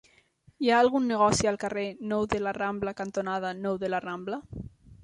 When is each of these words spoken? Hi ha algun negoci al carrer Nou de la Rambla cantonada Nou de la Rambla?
Hi 0.63 0.69
ha 0.71 0.79
algun 0.85 1.05
negoci 1.09 1.49
al 1.51 1.59
carrer 1.65 1.85
Nou 2.15 2.27
de 2.33 2.41
la 2.47 2.55
Rambla 2.61 2.95
cantonada 3.03 3.55
Nou 3.61 3.81
de 3.87 3.95
la 3.97 4.03
Rambla? 4.09 4.43